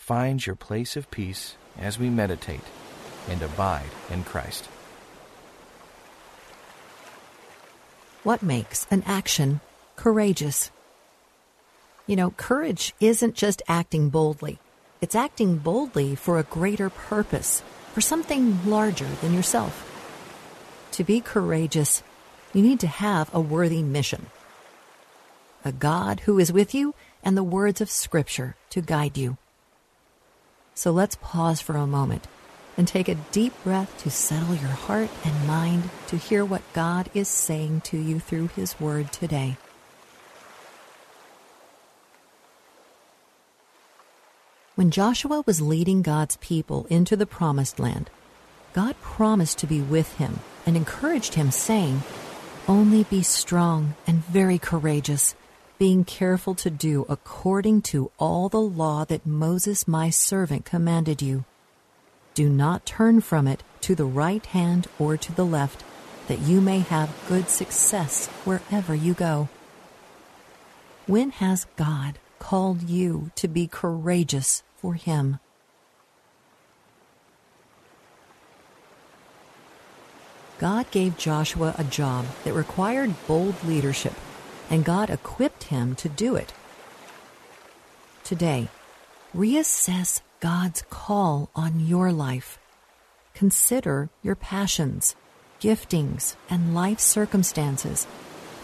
find 0.00 0.44
your 0.44 0.56
place 0.56 0.96
of 0.96 1.10
peace 1.10 1.56
as 1.78 1.98
we 1.98 2.08
meditate 2.08 2.64
and 3.28 3.40
abide 3.42 3.90
in 4.10 4.24
Christ. 4.24 4.64
What 8.24 8.42
makes 8.42 8.86
an 8.90 9.04
action 9.06 9.60
courageous? 9.96 10.70
You 12.06 12.16
know, 12.16 12.30
courage 12.30 12.94
isn't 12.98 13.36
just 13.36 13.62
acting 13.68 14.08
boldly, 14.08 14.58
it's 15.00 15.14
acting 15.14 15.58
boldly 15.58 16.16
for 16.16 16.38
a 16.38 16.44
greater 16.44 16.90
purpose, 16.90 17.62
for 17.92 18.00
something 18.00 18.58
larger 18.66 19.08
than 19.20 19.34
yourself. 19.34 19.86
To 20.92 21.04
be 21.04 21.20
courageous, 21.20 22.02
you 22.52 22.62
need 22.62 22.80
to 22.80 22.88
have 22.88 23.32
a 23.34 23.40
worthy 23.40 23.82
mission, 23.82 24.26
a 25.62 25.72
God 25.72 26.20
who 26.20 26.38
is 26.38 26.52
with 26.52 26.74
you, 26.74 26.94
and 27.22 27.36
the 27.36 27.44
words 27.44 27.80
of 27.80 27.90
Scripture 27.90 28.56
to 28.70 28.80
guide 28.80 29.16
you. 29.18 29.36
So 30.80 30.92
let's 30.92 31.18
pause 31.20 31.60
for 31.60 31.76
a 31.76 31.86
moment 31.86 32.26
and 32.78 32.88
take 32.88 33.10
a 33.10 33.14
deep 33.32 33.52
breath 33.64 33.94
to 33.98 34.10
settle 34.10 34.54
your 34.54 34.70
heart 34.70 35.10
and 35.26 35.46
mind 35.46 35.90
to 36.06 36.16
hear 36.16 36.42
what 36.42 36.62
God 36.72 37.10
is 37.12 37.28
saying 37.28 37.82
to 37.82 37.98
you 37.98 38.18
through 38.18 38.46
His 38.56 38.80
Word 38.80 39.12
today. 39.12 39.58
When 44.74 44.90
Joshua 44.90 45.44
was 45.44 45.60
leading 45.60 46.00
God's 46.00 46.38
people 46.38 46.86
into 46.88 47.14
the 47.14 47.26
Promised 47.26 47.78
Land, 47.78 48.08
God 48.72 48.98
promised 49.02 49.58
to 49.58 49.66
be 49.66 49.82
with 49.82 50.16
him 50.16 50.38
and 50.64 50.78
encouraged 50.78 51.34
him, 51.34 51.50
saying, 51.50 52.04
Only 52.66 53.04
be 53.04 53.22
strong 53.22 53.96
and 54.06 54.24
very 54.24 54.58
courageous 54.58 55.34
being 55.80 56.04
careful 56.04 56.54
to 56.54 56.68
do 56.68 57.06
according 57.08 57.80
to 57.80 58.10
all 58.18 58.50
the 58.50 58.60
law 58.60 59.02
that 59.02 59.24
Moses 59.24 59.88
my 59.88 60.10
servant 60.10 60.66
commanded 60.66 61.22
you. 61.22 61.42
Do 62.34 62.50
not 62.50 62.84
turn 62.84 63.22
from 63.22 63.48
it 63.48 63.62
to 63.80 63.94
the 63.94 64.04
right 64.04 64.44
hand 64.44 64.88
or 64.98 65.16
to 65.16 65.32
the 65.32 65.46
left, 65.46 65.82
that 66.28 66.40
you 66.40 66.60
may 66.60 66.80
have 66.80 67.24
good 67.26 67.48
success 67.48 68.26
wherever 68.44 68.94
you 68.94 69.14
go. 69.14 69.48
When 71.06 71.30
has 71.30 71.66
God 71.76 72.18
called 72.38 72.82
you 72.82 73.30
to 73.36 73.48
be 73.48 73.66
courageous 73.66 74.62
for 74.76 74.92
Him? 74.92 75.38
God 80.58 80.90
gave 80.90 81.16
Joshua 81.16 81.74
a 81.78 81.84
job 81.84 82.26
that 82.44 82.52
required 82.52 83.14
bold 83.26 83.54
leadership 83.64 84.12
and 84.70 84.84
God 84.84 85.10
equipped 85.10 85.64
him 85.64 85.94
to 85.96 86.08
do 86.08 86.36
it. 86.36 86.52
Today, 88.24 88.68
reassess 89.36 90.20
God's 90.38 90.82
call 90.88 91.50
on 91.54 91.86
your 91.86 92.12
life. 92.12 92.58
Consider 93.34 94.08
your 94.22 94.36
passions, 94.36 95.16
giftings, 95.60 96.36
and 96.48 96.74
life 96.74 97.00
circumstances, 97.00 98.06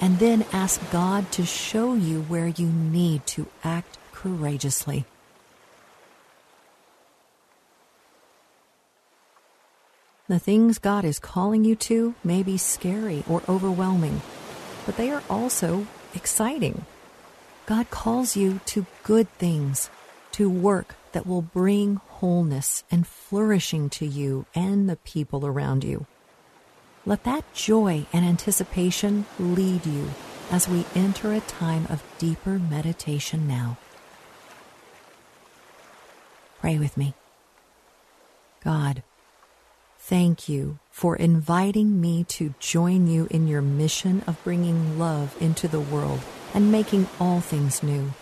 and 0.01 0.19
then 0.19 0.47
ask 0.53 0.81
God 0.91 1.31
to 1.33 1.45
show 1.45 1.95
you 1.95 2.23
where 2.23 2.49
you 2.49 2.67
need 2.67 3.27
to 3.27 3.47
act 3.65 3.99
courageously. 4.13 5.05
The 10.29 10.39
things 10.39 10.79
God 10.79 11.05
is 11.05 11.19
calling 11.19 11.65
you 11.65 11.77
to 11.77 12.15
may 12.25 12.43
be 12.43 12.57
scary 12.57 13.23
or 13.29 13.43
overwhelming, 13.49 14.23
but 14.85 14.97
they 14.97 15.11
are 15.11 15.23
also 15.31 15.87
exciting. 16.17 16.85
God 17.67 17.91
calls 17.91 18.37
you 18.37 18.61
to 18.67 18.87
good 19.05 19.29
things, 19.39 19.91
to 20.33 20.49
work 20.49 20.95
that 21.13 21.27
will 21.27 21.43
bring 21.43 21.97
wholeness 21.97 22.85
and 22.91 23.07
flourishing 23.07 23.91
to 23.91 24.07
you 24.07 24.47
and 24.55 24.89
the 24.89 24.97
people 24.97 25.47
around 25.47 25.85
you. 25.85 26.07
Let 27.05 27.25
that 27.25 27.53
joy 27.55 28.07
and 28.13 28.25
anticipation 28.25 29.27
lead 29.39 29.87
you 29.87 30.11
as 30.51 30.69
we 30.69 30.87
enter 30.95 31.33
a 31.33 31.41
time 31.41 31.87
of 31.89 32.03
deeper 32.19 32.59
meditation 32.59 33.47
now. 33.47 33.77
Pray 36.61 36.79
with 36.79 36.97
me. 36.97 37.15
God, 38.65 39.03
Thank 40.07 40.49
you 40.49 40.79
for 40.93 41.17
inviting 41.17 42.01
me 42.01 42.23
to 42.29 42.55
join 42.61 43.09
you 43.09 43.27
in 43.29 43.49
your 43.49 43.61
mission 43.61 44.23
of 44.29 44.41
bringing 44.45 45.01
love 45.01 45.37
into 45.41 45.67
the 45.67 45.81
world 45.81 46.21
and 46.55 46.71
making 46.71 47.09
all 47.19 47.41
things 47.41 47.83
new. 47.83 48.13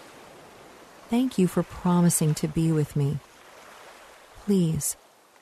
Thank 1.11 1.37
you 1.37 1.47
for 1.47 1.62
promising 1.62 2.33
to 2.37 2.49
be 2.49 2.72
with 2.72 2.97
me. 2.97 3.19
Please 4.47 4.97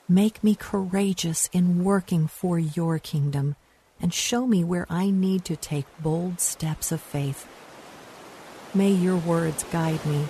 make 0.09 0.43
me 0.43 0.53
courageous 0.53 1.49
in 1.53 1.81
working 1.85 2.27
for 2.27 2.59
your 2.59 2.99
kingdom 2.99 3.55
and 4.01 4.13
show 4.13 4.45
me 4.45 4.65
where 4.65 4.85
I 4.89 5.11
need 5.11 5.45
to 5.45 5.55
take 5.55 5.85
bold 6.01 6.41
steps 6.41 6.91
of 6.91 6.99
faith. 6.99 7.47
May 8.73 8.91
your 8.91 9.15
words 9.15 9.63
guide 9.71 10.05
me. 10.05 10.27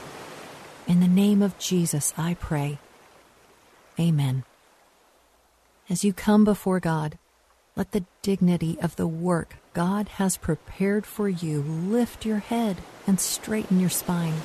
In 0.88 1.00
the 1.00 1.07
name 1.07 1.41
of 1.41 1.57
Jesus, 1.57 2.13
I 2.16 2.35
pray. 2.35 2.78
Amen. 4.00 4.44
As 5.89 6.05
you 6.05 6.13
come 6.13 6.45
before 6.45 6.79
God, 6.79 7.17
let 7.75 7.91
the 7.91 8.05
dignity 8.21 8.77
of 8.81 8.95
the 8.95 9.07
work 9.07 9.57
God 9.73 10.07
has 10.07 10.38
prepared 10.38 11.05
for 11.05 11.27
you 11.27 11.61
lift 11.61 12.25
your 12.25 12.38
head 12.38 12.77
and 13.05 13.19
straighten 13.19 13.81
your 13.81 13.89
spine. 13.89 14.35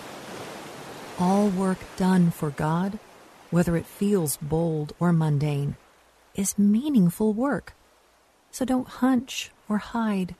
All 1.16 1.48
work 1.48 1.78
done 1.96 2.32
for 2.32 2.50
God, 2.50 2.98
whether 3.50 3.76
it 3.76 3.86
feels 3.86 4.36
bold 4.38 4.94
or 4.98 5.12
mundane, 5.12 5.76
is 6.34 6.58
meaningful 6.58 7.32
work. 7.32 7.74
So 8.50 8.64
don't 8.64 8.88
hunch 8.88 9.52
or 9.68 9.78
hide. 9.78 10.34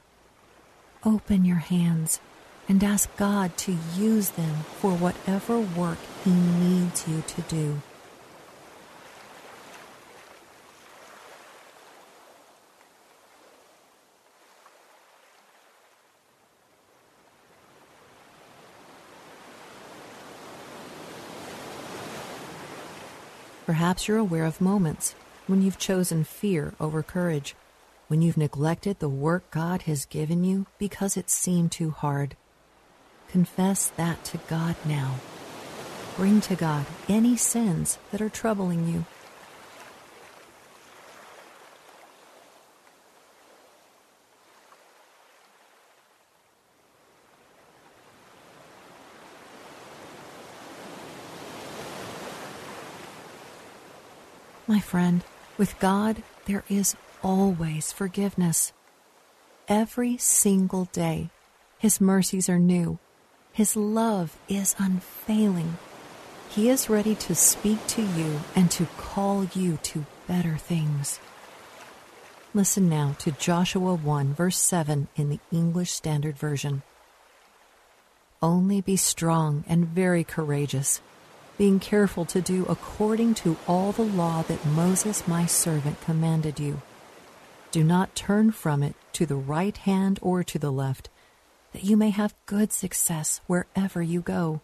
Open 1.05 1.45
your 1.45 1.57
hands 1.57 2.19
and 2.69 2.83
ask 2.83 3.15
God 3.17 3.57
to 3.59 3.77
use 3.97 4.31
them 4.31 4.65
for 4.81 4.91
whatever 4.93 5.61
work 5.61 5.99
He 6.25 6.33
needs 6.33 7.07
you 7.07 7.23
to 7.23 7.41
do. 7.43 7.83
Perhaps 23.79 24.09
you're 24.09 24.19
aware 24.19 24.45
of 24.45 24.61
moments 24.61 25.15
when 25.47 25.63
you've 25.63 25.79
chosen 25.79 26.25
fear 26.25 26.75
over 26.81 27.01
courage, 27.01 27.55
when 28.09 28.23
you've 28.23 28.37
neglected 28.37 28.99
the 28.99 29.09
work 29.09 29.49
God 29.53 29.83
has 29.83 30.05
given 30.05 30.43
you 30.43 30.67
because 30.81 31.17
it 31.17 31.31
seemed 31.31 31.71
too 31.71 31.93
hard. 31.93 32.35
Confess 33.29 33.87
that 33.91 34.25
to 34.25 34.39
God 34.49 34.75
now. 34.85 35.21
Bring 36.17 36.41
to 36.41 36.57
God 36.57 36.87
any 37.09 37.37
sins 37.37 37.99
that 38.11 38.21
are 38.21 38.29
troubling 38.29 38.89
you. 38.89 39.05
Friend, 54.89 55.23
with 55.59 55.79
God, 55.81 56.23
there 56.47 56.65
is 56.71 56.97
always 57.23 57.93
forgiveness. 57.93 58.73
Every 59.69 60.17
single 60.17 60.87
day, 60.87 61.29
His 61.79 62.01
mercies 62.01 62.49
are 62.49 62.59
new. 62.59 62.99
His 63.53 63.77
love 63.77 64.39
is 64.49 64.75
unfailing. 64.79 65.77
He 66.49 66.71
is 66.71 66.89
ready 66.89 67.15
to 67.17 67.35
speak 67.35 67.87
to 67.89 68.03
you 68.03 68.41
and 68.57 68.71
to 68.71 68.87
call 68.97 69.45
you 69.45 69.77
to 69.83 70.07
better 70.27 70.57
things. 70.57 71.21
Listen 72.55 72.89
now 72.89 73.15
to 73.19 73.31
Joshua 73.33 73.95
1, 73.95 74.33
verse 74.33 74.57
7 74.57 75.09
in 75.17 75.29
the 75.29 75.41
English 75.53 75.93
Standard 75.93 76.39
Version. 76.39 76.83
Only 78.41 78.81
be 78.81 78.97
strong 78.97 79.65
and 79.69 79.87
very 79.87 80.25
courageous 80.25 81.03
being 81.59 81.81
careful 81.81 82.25
to 82.25 82.41
do 82.41 82.65
according 82.67 83.35
to 83.35 83.57
all 83.67 83.91
the 83.93 84.03
law 84.03 84.43
that 84.43 84.65
Moses 84.65 85.27
my 85.27 85.45
servant 85.45 86.01
commanded 86.01 86.61
you. 86.61 86.81
Do 87.73 87.85
not 87.85 88.15
turn 88.15 88.53
from 88.53 88.83
it 88.83 88.95
to 89.15 89.27
the 89.27 89.37
right 89.37 89.77
hand 89.77 90.19
or 90.23 90.43
to 90.45 90.59
the 90.59 90.71
left, 90.71 91.11
that 91.73 91.85
you 91.85 91.97
may 91.97 92.11
have 92.11 92.35
good 92.47 92.73
success 92.73 93.41
wherever 93.47 94.01
you 94.01 94.21
go. 94.21 94.61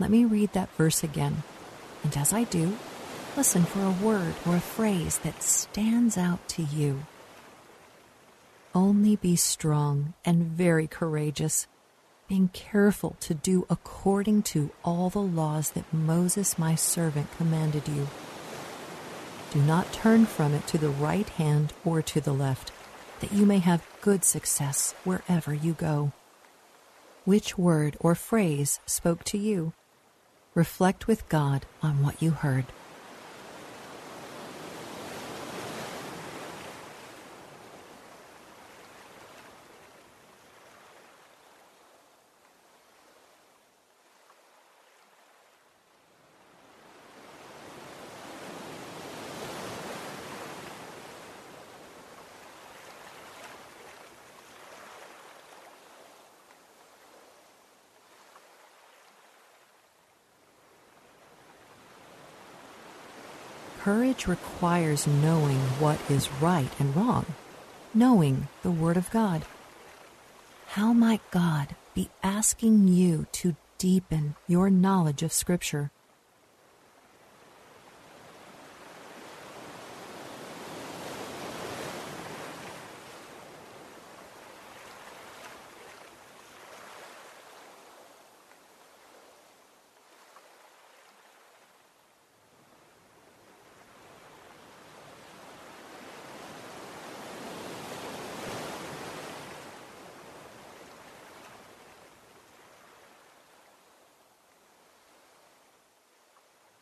Let 0.00 0.10
me 0.10 0.24
read 0.24 0.52
that 0.52 0.74
verse 0.76 1.04
again, 1.04 1.44
and 2.02 2.16
as 2.16 2.32
I 2.32 2.44
do, 2.44 2.76
listen 3.36 3.62
for 3.62 3.82
a 3.82 4.04
word 4.04 4.34
or 4.44 4.56
a 4.56 4.60
phrase 4.60 5.18
that 5.18 5.42
stands 5.42 6.18
out 6.18 6.46
to 6.48 6.62
you. 6.62 7.06
Only 8.74 9.14
be 9.14 9.36
strong 9.36 10.14
and 10.24 10.42
very 10.42 10.88
courageous 10.88 11.68
being 12.28 12.48
careful 12.52 13.16
to 13.20 13.34
do 13.34 13.66
according 13.68 14.42
to 14.42 14.70
all 14.84 15.10
the 15.10 15.18
laws 15.20 15.72
that 15.72 15.92
Moses 15.92 16.58
my 16.58 16.74
servant 16.74 17.30
commanded 17.36 17.86
you. 17.88 18.08
Do 19.52 19.60
not 19.62 19.92
turn 19.92 20.26
from 20.26 20.54
it 20.54 20.66
to 20.68 20.78
the 20.78 20.88
right 20.88 21.28
hand 21.28 21.72
or 21.84 22.02
to 22.02 22.20
the 22.20 22.32
left, 22.32 22.72
that 23.20 23.32
you 23.32 23.46
may 23.46 23.58
have 23.58 23.86
good 24.00 24.24
success 24.24 24.94
wherever 25.04 25.54
you 25.54 25.74
go. 25.74 26.12
Which 27.24 27.56
word 27.56 27.96
or 28.00 28.14
phrase 28.14 28.80
spoke 28.86 29.24
to 29.24 29.38
you? 29.38 29.72
Reflect 30.54 31.06
with 31.06 31.28
God 31.28 31.66
on 31.82 32.02
what 32.02 32.20
you 32.20 32.32
heard. 32.32 32.66
Courage 63.84 64.26
requires 64.26 65.06
knowing 65.06 65.58
what 65.78 66.00
is 66.08 66.32
right 66.40 66.70
and 66.78 66.96
wrong, 66.96 67.26
knowing 67.92 68.48
the 68.62 68.70
Word 68.70 68.96
of 68.96 69.10
God. 69.10 69.44
How 70.68 70.94
might 70.94 71.20
God 71.30 71.76
be 71.92 72.08
asking 72.22 72.88
you 72.88 73.26
to 73.32 73.56
deepen 73.76 74.36
your 74.48 74.70
knowledge 74.70 75.22
of 75.22 75.34
Scripture? 75.34 75.90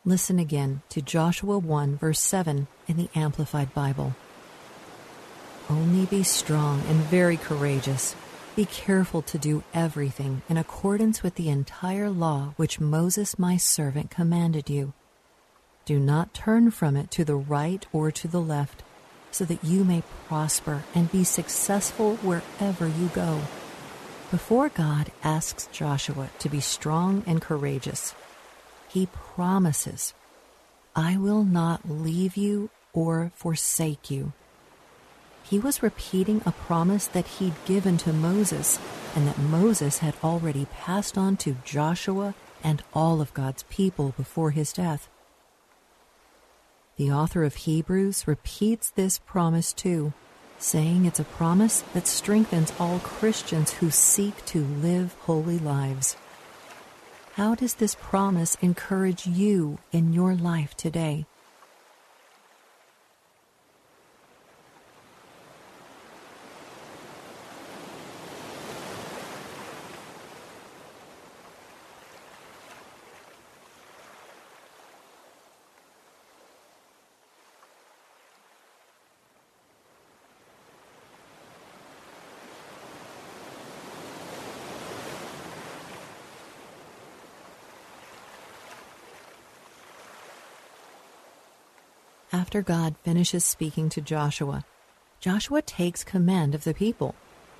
Listen 0.05 0.37
again 0.37 0.81
to 0.89 1.01
Joshua 1.01 1.57
1, 1.57 1.97
verse 1.97 2.19
7 2.19 2.67
in 2.89 2.97
the 2.97 3.09
Amplified 3.15 3.73
Bible. 3.73 4.13
Only 5.69 6.05
be 6.05 6.23
strong 6.23 6.81
and 6.89 6.99
very 7.03 7.37
courageous. 7.37 8.13
Be 8.53 8.65
careful 8.65 9.21
to 9.21 9.37
do 9.37 9.63
everything 9.73 10.41
in 10.49 10.57
accordance 10.57 11.23
with 11.23 11.35
the 11.35 11.47
entire 11.47 12.09
law 12.09 12.53
which 12.57 12.81
Moses 12.81 13.39
my 13.39 13.55
servant 13.55 14.11
commanded 14.11 14.69
you. 14.69 14.91
Do 15.85 15.99
not 15.99 16.33
turn 16.33 16.71
from 16.71 16.97
it 16.97 17.09
to 17.11 17.23
the 17.23 17.37
right 17.37 17.85
or 17.93 18.11
to 18.11 18.27
the 18.27 18.41
left, 18.41 18.83
so 19.31 19.45
that 19.45 19.63
you 19.63 19.85
may 19.85 20.03
prosper 20.27 20.83
and 20.93 21.09
be 21.13 21.23
successful 21.23 22.17
wherever 22.17 22.89
you 22.89 23.07
go. 23.13 23.39
Before 24.31 24.67
God 24.67 25.13
asks 25.23 25.69
Joshua 25.71 26.29
to 26.39 26.49
be 26.49 26.59
strong 26.59 27.23
and 27.25 27.41
courageous, 27.41 28.13
he 28.93 29.07
promises, 29.07 30.13
I 30.95 31.17
will 31.17 31.43
not 31.43 31.89
leave 31.89 32.37
you 32.37 32.69
or 32.93 33.31
forsake 33.35 34.11
you. 34.11 34.33
He 35.43 35.57
was 35.57 35.81
repeating 35.81 36.43
a 36.45 36.51
promise 36.51 37.07
that 37.07 37.25
he'd 37.25 37.65
given 37.65 37.97
to 37.97 38.13
Moses 38.13 38.79
and 39.15 39.27
that 39.27 39.39
Moses 39.39 39.97
had 39.97 40.13
already 40.23 40.67
passed 40.71 41.17
on 41.17 41.37
to 41.37 41.57
Joshua 41.65 42.35
and 42.63 42.83
all 42.93 43.19
of 43.19 43.33
God's 43.33 43.63
people 43.63 44.13
before 44.15 44.51
his 44.51 44.71
death. 44.71 45.09
The 46.97 47.11
author 47.11 47.43
of 47.43 47.55
Hebrews 47.55 48.27
repeats 48.27 48.91
this 48.91 49.17
promise 49.17 49.73
too, 49.73 50.13
saying 50.59 51.05
it's 51.05 51.19
a 51.19 51.23
promise 51.23 51.81
that 51.93 52.05
strengthens 52.05 52.71
all 52.79 52.99
Christians 52.99 53.73
who 53.73 53.89
seek 53.89 54.45
to 54.45 54.63
live 54.63 55.15
holy 55.21 55.57
lives. 55.57 56.15
How 57.35 57.55
does 57.55 57.73
this 57.73 57.95
promise 57.95 58.53
encourage 58.61 59.25
you 59.25 59.79
in 59.91 60.13
your 60.13 60.35
life 60.35 60.77
today? 60.77 61.25
After 92.33 92.63
God 92.63 92.95
finishes 93.03 93.45
speaking 93.45 93.89
to 93.89 94.01
Joshua, 94.01 94.65
Joshua 95.19 95.61
takes 95.61 96.03
command 96.03 96.55
of 96.55 96.63
the 96.63 96.73
people. 96.73 97.13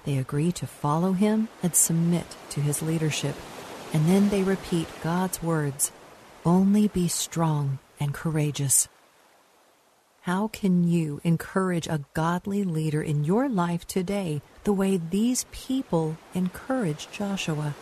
They 0.03 0.17
agree 0.17 0.51
to 0.53 0.65
follow 0.65 1.11
him 1.11 1.47
and 1.61 1.75
submit 1.75 2.25
to 2.49 2.59
his 2.59 2.81
leadership. 2.81 3.35
And 3.93 4.07
then 4.07 4.29
they 4.29 4.41
repeat 4.41 4.87
God's 5.03 5.43
words 5.43 5.91
only 6.43 6.87
be 6.87 7.07
strong 7.07 7.77
and 7.99 8.15
courageous. 8.15 8.87
How 10.21 10.47
can 10.47 10.83
you 10.83 11.21
encourage 11.23 11.85
a 11.85 12.03
godly 12.15 12.63
leader 12.63 13.03
in 13.03 13.23
your 13.23 13.47
life 13.47 13.85
today 13.85 14.41
the 14.63 14.73
way 14.73 14.97
these 14.97 15.45
people 15.51 16.17
encouraged 16.33 17.13
Joshua? 17.13 17.75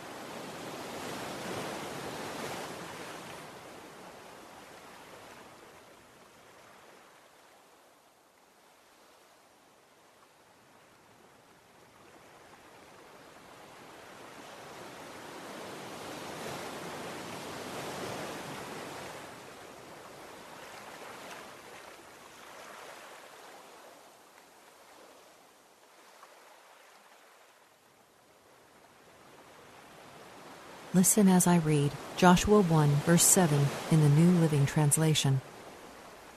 Listen 30.94 31.26
as 31.26 31.46
I 31.46 31.56
read 31.56 31.90
Joshua 32.18 32.60
1, 32.60 32.88
verse 33.06 33.24
7 33.24 33.66
in 33.90 34.02
the 34.02 34.10
New 34.10 34.38
Living 34.40 34.66
Translation. 34.66 35.40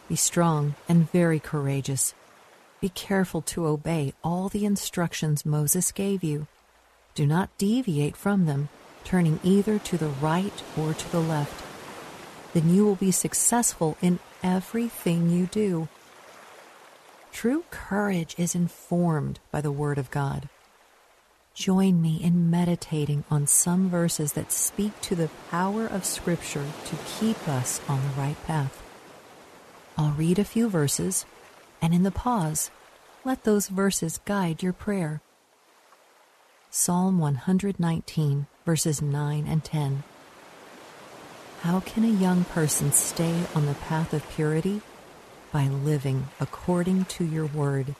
Be 0.08 0.16
strong 0.16 0.76
and 0.88 1.12
very 1.12 1.42
courageous. 1.42 2.14
Be 2.80 2.88
careful 2.88 3.42
to 3.42 3.68
obey 3.68 4.14
all 4.24 4.48
the 4.48 4.64
instructions 4.64 5.46
Moses 5.46 5.92
gave 5.92 6.24
you. 6.24 6.48
Do 7.16 7.28
not 7.28 7.58
deviate 7.58 8.16
from 8.16 8.46
them, 8.46 8.70
turning 9.04 9.42
either 9.44 9.78
to 9.78 9.98
the 9.98 10.08
right 10.08 10.64
or 10.78 10.94
to 10.94 11.12
the 11.12 11.20
left. 11.20 11.62
Then 12.54 12.74
you 12.74 12.86
will 12.86 12.96
be 12.96 13.12
successful 13.12 13.98
in 14.02 14.20
everything 14.42 15.30
you 15.30 15.48
do. 15.48 15.90
True 17.34 17.66
courage 17.72 18.36
is 18.38 18.56
informed 18.56 19.42
by 19.52 19.60
the 19.60 19.72
Word 19.72 19.98
of 19.98 20.12
God. 20.12 20.48
Join 21.56 22.02
me 22.02 22.22
in 22.22 22.50
meditating 22.50 23.24
on 23.32 23.48
some 23.48 23.90
verses 23.90 24.34
that 24.34 24.52
speak 24.52 25.00
to 25.00 25.16
the 25.16 25.30
power 25.50 25.88
of 25.88 26.04
Scripture 26.04 26.66
to 26.84 26.98
keep 27.18 27.48
us 27.48 27.80
on 27.88 28.02
the 28.02 28.22
right 28.22 28.36
path. 28.44 28.84
I'll 29.98 30.12
read 30.12 30.38
a 30.38 30.44
few 30.44 30.68
verses, 30.68 31.26
and 31.82 31.94
in 31.94 32.04
the 32.04 32.12
pause, 32.12 32.72
let 33.24 33.46
those 33.46 33.70
verses 33.70 34.20
guide 34.26 34.62
your 34.62 34.74
prayer. 34.74 35.22
Psalm 36.70 37.20
119, 37.20 38.48
verses 38.66 39.02
9 39.02 39.48
and 39.48 39.64
10. 39.64 40.04
How 41.62 41.80
can 41.80 42.04
a 42.04 42.10
young 42.10 42.44
person 42.44 42.92
stay 42.92 43.46
on 43.56 43.66
the 43.66 43.76
path 43.76 44.14
of 44.14 44.30
purity? 44.30 44.82
By 45.54 45.70
living 45.70 46.28
according 46.42 47.06
to 47.06 47.24
your 47.24 47.46
word. 47.46 47.96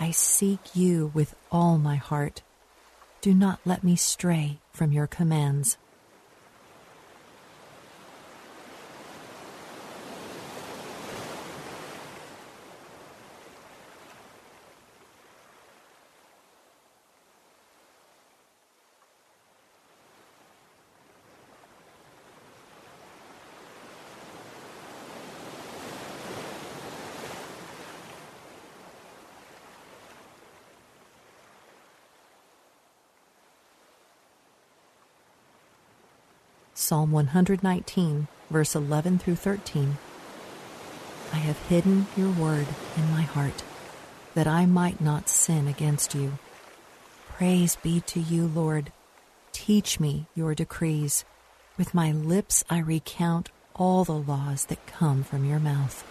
I 0.00 0.12
seek 0.12 0.74
you 0.74 1.12
with 1.12 1.36
all 1.52 1.76
my 1.76 1.96
heart. 1.96 2.40
Do 3.24 3.32
not 3.32 3.60
let 3.64 3.82
me 3.82 3.96
stray 3.96 4.58
from 4.70 4.92
your 4.92 5.06
commands. 5.06 5.78
Psalm 36.76 37.12
119, 37.12 38.26
verse 38.50 38.74
11 38.74 39.20
through 39.20 39.36
13. 39.36 39.96
I 41.32 41.36
have 41.36 41.58
hidden 41.68 42.08
your 42.16 42.30
word 42.30 42.66
in 42.96 43.10
my 43.12 43.22
heart, 43.22 43.62
that 44.34 44.48
I 44.48 44.66
might 44.66 45.00
not 45.00 45.28
sin 45.28 45.68
against 45.68 46.16
you. 46.16 46.32
Praise 47.28 47.76
be 47.76 48.00
to 48.00 48.18
you, 48.18 48.48
Lord. 48.48 48.90
Teach 49.52 50.00
me 50.00 50.26
your 50.34 50.52
decrees. 50.54 51.24
With 51.78 51.94
my 51.94 52.10
lips 52.10 52.64
I 52.68 52.78
recount 52.78 53.50
all 53.76 54.02
the 54.02 54.12
laws 54.12 54.66
that 54.66 54.84
come 54.86 55.22
from 55.22 55.44
your 55.44 55.60
mouth. 55.60 56.04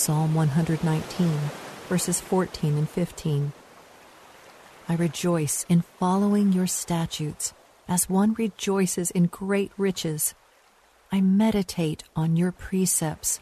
Psalm 0.00 0.34
119, 0.34 1.28
verses 1.86 2.22
14 2.22 2.78
and 2.78 2.88
15. 2.88 3.52
I 4.88 4.94
rejoice 4.94 5.66
in 5.68 5.82
following 5.82 6.54
your 6.54 6.66
statutes 6.66 7.52
as 7.86 8.08
one 8.08 8.32
rejoices 8.32 9.10
in 9.10 9.26
great 9.26 9.70
riches. 9.76 10.34
I 11.12 11.20
meditate 11.20 12.02
on 12.16 12.34
your 12.34 12.50
precepts 12.50 13.40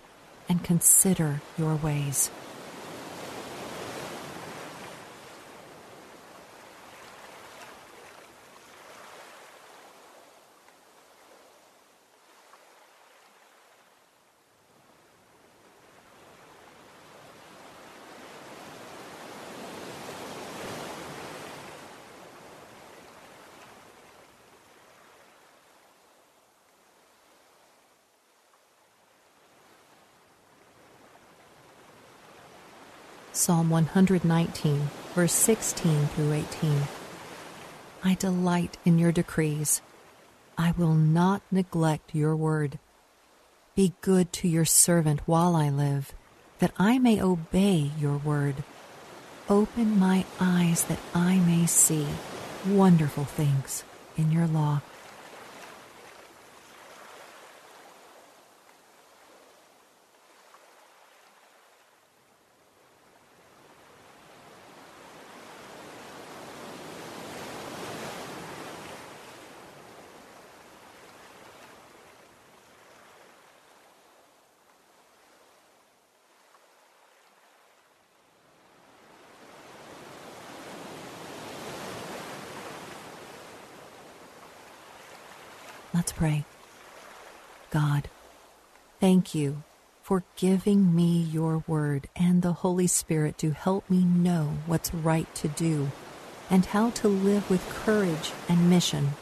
and 0.49 0.65
consider 0.65 1.43
your 1.57 1.77
ways. 1.77 2.29
Psalm 33.39 33.71
119, 33.71 34.91
verse 35.15 35.33
16 35.33 36.09
through 36.09 36.33
18. 36.33 36.83
I 38.03 38.15
delight 38.15 38.79
in 38.85 38.99
your 38.99 39.13
decrees. 39.13 39.81
I 40.59 40.73
will 40.73 40.95
not 40.95 41.43
neglect 41.49 42.17
your 42.17 42.35
word. 42.35 42.81
Be 43.77 43.95
good 44.01 44.33
to 44.33 44.49
your 44.49 44.65
servant 44.65 45.21
while 45.27 45.55
I 45.55 45.71
live, 45.71 46.13
that 46.59 46.73
I 46.81 46.99
may 46.99 47.23
obey 47.23 47.93
your 47.97 48.17
word. 48.17 48.65
Open 49.49 50.01
my 50.01 50.25
eyes 50.41 50.83
that 50.87 50.99
I 51.15 51.39
may 51.39 51.67
see 51.67 52.09
wonderful 52.67 53.25
things 53.25 53.85
in 54.17 54.33
your 54.33 54.49
law. 54.49 54.81
Let's 85.99 86.13
pray. 86.13 86.45
God, 87.73 88.09
thank 89.01 89.35
you 89.35 89.65
for 90.01 90.23
giving 90.37 90.95
me 90.95 91.23
your 91.23 91.65
word 91.67 92.09
and 92.15 92.41
the 92.41 92.53
Holy 92.53 92.87
Spirit 92.87 93.37
to 93.39 93.51
help 93.51 93.91
me 93.91 94.05
know 94.05 94.59
what's 94.67 94.95
right 94.95 95.27
to 95.35 95.49
do 95.49 95.91
and 96.49 96.67
how 96.67 96.91
to 96.91 97.09
live 97.09 97.51
with 97.51 97.69
courage 97.85 98.31
and 98.49 98.71
mission. 98.71 99.15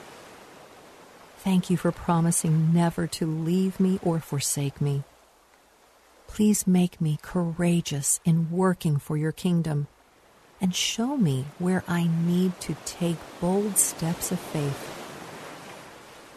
Thank 1.39 1.71
you 1.71 1.79
for 1.79 1.93
promising 1.93 2.75
never 2.75 3.07
to 3.07 3.27
leave 3.27 3.81
me 3.81 3.99
or 4.03 4.21
forsake 4.21 4.79
me. 4.79 5.03
Please 6.27 6.67
make 6.67 7.01
me 7.01 7.19
courageous 7.23 8.21
in 8.27 8.51
working 8.51 8.99
for 8.99 9.17
your 9.17 9.33
kingdom 9.33 9.87
and 10.61 10.75
show 10.75 11.17
me 11.17 11.47
where 11.59 11.85
I 11.89 12.07
need 12.07 12.61
to 12.61 12.77
take 12.85 13.17
bold 13.41 13.79
steps 13.79 14.31
of 14.31 14.39
faith. 14.39 15.06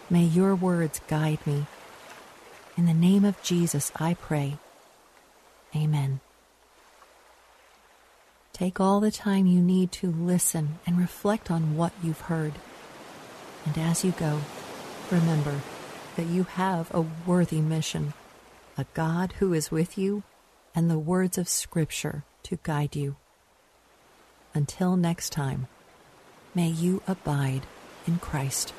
May 0.09 0.23
your 0.23 0.55
words 0.55 1.01
guide 1.07 1.45
me. 1.45 1.67
In 2.75 2.85
the 2.87 2.93
name 2.93 3.25
of 3.25 3.41
Jesus, 3.43 3.91
I 3.97 4.15
pray. 4.15 4.57
Amen. 5.75 6.19
Take 8.53 8.79
all 8.79 8.99
the 8.99 9.11
time 9.11 9.45
you 9.45 9.61
need 9.61 9.91
to 9.93 10.11
listen 10.11 10.79
and 10.85 10.97
reflect 10.97 11.51
on 11.51 11.77
what 11.77 11.93
you've 12.01 12.21
heard. 12.21 12.53
And 13.65 13.77
as 13.77 14.03
you 14.03 14.11
go, 14.11 14.41
remember 15.11 15.61
that 16.15 16.25
you 16.25 16.43
have 16.43 16.93
a 16.93 17.05
worthy 17.25 17.61
mission, 17.61 18.13
a 18.77 18.85
God 18.93 19.33
who 19.39 19.53
is 19.53 19.71
with 19.71 19.97
you, 19.97 20.23
and 20.73 20.89
the 20.89 20.99
words 20.99 21.37
of 21.37 21.47
Scripture 21.47 22.23
to 22.43 22.59
guide 22.63 22.95
you. 22.95 23.15
Until 24.53 24.97
next 24.97 25.31
time, 25.31 25.67
may 26.55 26.67
you 26.67 27.03
abide 27.07 27.67
in 28.07 28.17
Christ. 28.17 28.73